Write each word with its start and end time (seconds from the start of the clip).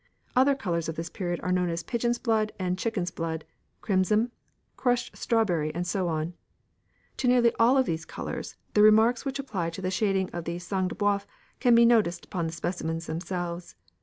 Other 0.35 0.55
colours 0.55 0.89
of 0.89 0.95
this 0.95 1.11
period 1.11 1.39
are 1.43 1.51
known 1.51 1.69
as 1.69 1.83
pigeon's 1.83 2.17
blood 2.17 2.51
and 2.57 2.75
chicken's 2.75 3.11
blood, 3.11 3.45
crimson, 3.81 4.31
crushed 4.75 5.15
strawberry, 5.15 5.71
and 5.75 5.85
so 5.85 6.07
on. 6.07 6.33
To 7.17 7.27
nearly 7.27 7.53
all 7.59 7.77
of 7.77 7.85
these 7.85 8.03
colours 8.03 8.55
the 8.73 8.81
remarks 8.81 9.25
which 9.25 9.37
apply 9.37 9.69
to 9.69 9.81
the 9.83 9.91
shading 9.91 10.31
of 10.31 10.45
the 10.45 10.57
"sang 10.57 10.87
de 10.87 10.95
b┼ōuf" 10.95 11.27
can 11.59 11.75
be 11.75 11.85
noticed 11.85 12.25
upon 12.25 12.47
the 12.47 12.51
specimens 12.53 13.05
themselves. 13.05 13.75